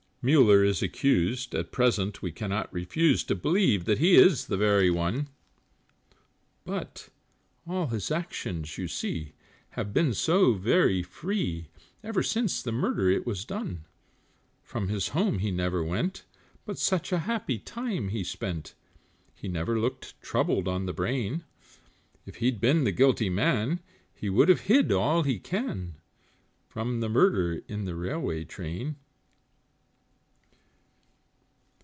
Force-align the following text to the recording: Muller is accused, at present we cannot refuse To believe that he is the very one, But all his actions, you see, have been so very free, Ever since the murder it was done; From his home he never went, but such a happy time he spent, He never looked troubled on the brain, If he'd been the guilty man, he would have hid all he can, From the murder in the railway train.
Muller 0.23 0.63
is 0.63 0.83
accused, 0.83 1.55
at 1.55 1.71
present 1.71 2.21
we 2.21 2.31
cannot 2.31 2.71
refuse 2.71 3.23
To 3.23 3.33
believe 3.33 3.85
that 3.85 3.97
he 3.97 4.13
is 4.13 4.45
the 4.45 4.55
very 4.55 4.91
one, 4.91 5.29
But 6.63 7.09
all 7.65 7.87
his 7.87 8.11
actions, 8.11 8.77
you 8.77 8.87
see, 8.87 9.33
have 9.71 9.95
been 9.95 10.13
so 10.13 10.53
very 10.53 11.01
free, 11.01 11.69
Ever 12.03 12.21
since 12.21 12.61
the 12.61 12.71
murder 12.71 13.09
it 13.09 13.25
was 13.25 13.43
done; 13.45 13.85
From 14.61 14.89
his 14.89 15.07
home 15.07 15.39
he 15.39 15.49
never 15.49 15.83
went, 15.83 16.23
but 16.67 16.77
such 16.77 17.11
a 17.11 17.17
happy 17.25 17.57
time 17.57 18.09
he 18.09 18.23
spent, 18.23 18.75
He 19.33 19.47
never 19.47 19.79
looked 19.79 20.21
troubled 20.21 20.67
on 20.67 20.85
the 20.85 20.93
brain, 20.93 21.45
If 22.27 22.35
he'd 22.35 22.61
been 22.61 22.83
the 22.83 22.91
guilty 22.91 23.31
man, 23.31 23.79
he 24.13 24.29
would 24.29 24.49
have 24.49 24.61
hid 24.69 24.91
all 24.91 25.23
he 25.23 25.39
can, 25.39 25.95
From 26.69 26.99
the 26.99 27.09
murder 27.09 27.63
in 27.67 27.85
the 27.85 27.95
railway 27.95 28.43
train. 28.43 28.97